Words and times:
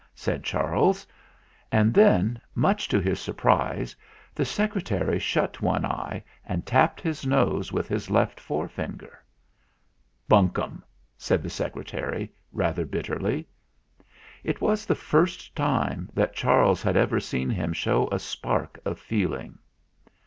said 0.15 0.43
Charles. 0.43 1.05
And 1.71 1.93
then, 1.93 2.41
much 2.55 2.87
to 2.87 2.99
his 2.99 3.19
surprise, 3.19 3.95
the 4.33 4.41
Secre 4.41 4.81
tary 4.81 5.19
shut 5.19 5.61
one 5.61 5.85
eye 5.85 6.23
and 6.43 6.65
tapped 6.65 6.99
his 6.99 7.23
nose 7.23 7.71
with 7.71 7.87
his 7.87 8.09
left 8.09 8.39
forefinger. 8.39 9.23
"Bunkum!" 10.27 10.81
said 11.19 11.43
the 11.43 11.51
Secretary, 11.51 12.31
rather 12.51 12.83
bit 12.83 13.05
terly. 13.05 13.45
It 14.43 14.59
was 14.59 14.87
the 14.87 14.95
first 14.95 15.55
time 15.55 16.09
that 16.15 16.33
Charles 16.33 16.81
had 16.81 16.97
ever 16.97 17.19
seen 17.19 17.51
him 17.51 17.71
show 17.71 18.07
a 18.11 18.17
spark 18.17 18.79
of 18.83 18.97
feeling. 18.97 19.59